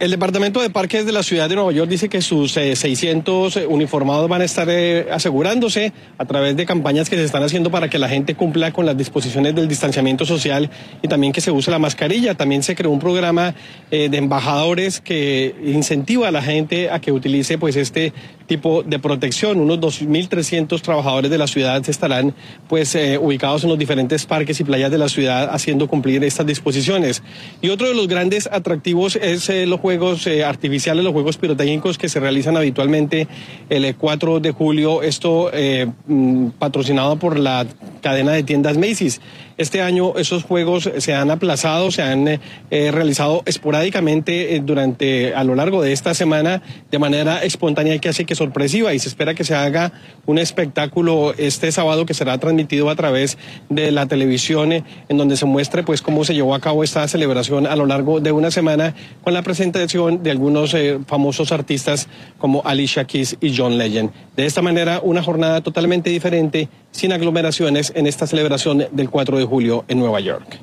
[0.00, 3.66] El Departamento de Parques de la Ciudad de Nueva York dice que sus 600 eh,
[3.66, 7.90] uniformados van a estar eh, asegurándose a través de campañas que se están haciendo para
[7.90, 10.70] que la gente cumpla con las disposiciones del distanciamiento social
[11.02, 12.36] y también que se use la mascarilla.
[12.36, 13.56] También se creó un programa
[13.90, 18.12] eh, de embajadores que incentiva a la gente a que utilice pues este
[18.48, 19.60] tipo de protección.
[19.60, 22.34] Unos 2.300 trabajadores de la ciudad estarán
[22.68, 27.22] pues ubicados en los diferentes parques y playas de la ciudad haciendo cumplir estas disposiciones.
[27.62, 32.08] Y otro de los grandes atractivos es los juegos eh, artificiales, los juegos pirotécnicos que
[32.08, 33.28] se realizan habitualmente
[33.68, 37.66] el 4 eh, de julio, esto eh, mm, patrocinado por la
[38.02, 39.20] cadena de tiendas Macy's.
[39.58, 42.40] Este año esos juegos se han aplazado, se han eh,
[42.70, 47.98] eh, realizado esporádicamente eh, durante a lo largo de esta semana de manera espontánea y
[47.98, 49.90] casi que sorpresiva y se espera que se haga
[50.26, 53.36] un espectáculo este sábado que será transmitido a través
[53.68, 57.66] de la televisión en donde se muestre pues cómo se llevó a cabo esta celebración
[57.66, 58.94] a lo largo de una semana
[59.24, 60.76] con la presentación de algunos
[61.08, 62.06] famosos artistas
[62.38, 64.12] como Alicia Keys y John Legend.
[64.36, 69.44] De esta manera una jornada totalmente diferente sin aglomeraciones en esta celebración del 4 de
[69.44, 70.58] julio en Nueva York.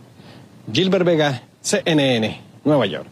[0.71, 3.09] Gilbert Vega, CNN, Nueva York.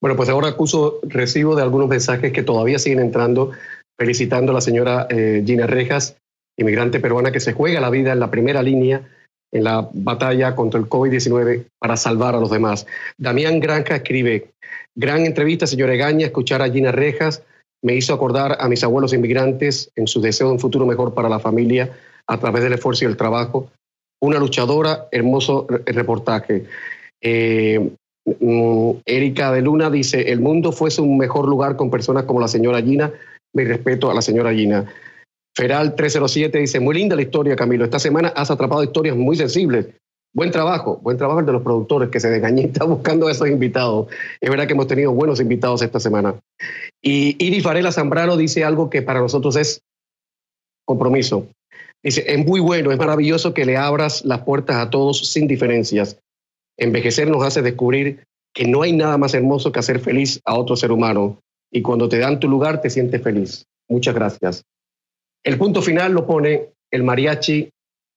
[0.00, 3.52] Bueno, pues ahora acuso recibo de algunos mensajes que todavía siguen entrando
[3.98, 6.18] felicitando a la señora eh, Gina Rejas,
[6.56, 9.08] inmigrante peruana que se juega la vida en la primera línea
[9.52, 12.86] en la batalla contra el COVID-19 para salvar a los demás.
[13.16, 14.50] Damián Granja escribe,
[14.94, 17.42] gran entrevista, señora Egaña, escuchar a Gina Rejas
[17.86, 21.28] me hizo acordar a mis abuelos inmigrantes en su deseo de un futuro mejor para
[21.28, 23.70] la familia a través del esfuerzo y el trabajo.
[24.20, 26.64] Una luchadora, hermoso reportaje.
[27.22, 27.78] Eh,
[28.40, 32.48] mm, Erika de Luna dice, el mundo fuese un mejor lugar con personas como la
[32.48, 33.12] señora Gina.
[33.54, 34.92] Mi respeto a la señora Gina.
[35.56, 37.84] Feral 307 dice, muy linda la historia, Camilo.
[37.84, 39.86] Esta semana has atrapado historias muy sensibles.
[40.36, 44.08] Buen trabajo, buen trabajo el de los productores que se desgañitan buscando a esos invitados.
[44.38, 46.38] Es verdad que hemos tenido buenos invitados esta semana.
[47.00, 49.80] Y Iris Varela Zambrano dice algo que para nosotros es
[50.84, 51.46] compromiso.
[52.02, 56.18] Dice, es muy bueno, es maravilloso que le abras las puertas a todos sin diferencias.
[56.76, 60.76] Envejecer nos hace descubrir que no hay nada más hermoso que hacer feliz a otro
[60.76, 61.40] ser humano.
[61.72, 63.64] Y cuando te dan tu lugar, te sientes feliz.
[63.88, 64.64] Muchas gracias.
[65.42, 67.70] El punto final lo pone el mariachi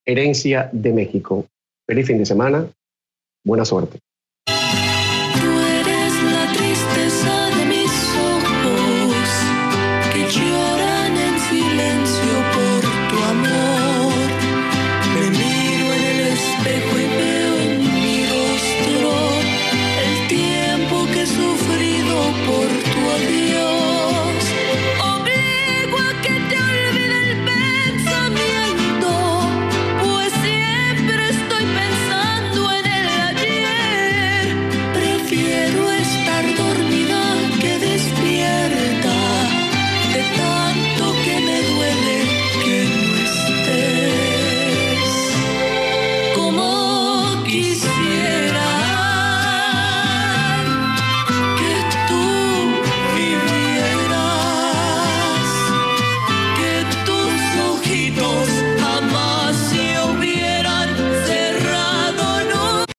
[0.06, 1.46] Herencia de México.
[1.90, 2.70] Feliz fin de semana.
[3.44, 3.98] Buena suerte.